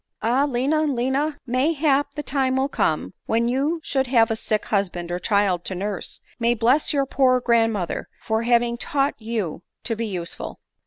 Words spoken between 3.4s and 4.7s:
you, should you have a sick